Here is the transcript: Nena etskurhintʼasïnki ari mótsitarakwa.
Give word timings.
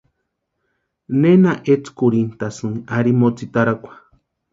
Nena 1.19 1.51
etskurhintʼasïnki 1.73 2.81
ari 2.97 3.11
mótsitarakwa. 3.19 3.93